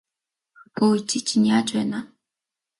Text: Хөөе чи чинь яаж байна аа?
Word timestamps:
Хөөе 0.77 0.99
чи 1.09 1.17
чинь 1.27 1.47
яаж 1.53 1.69
байна 1.77 1.97
аа? 2.01 2.05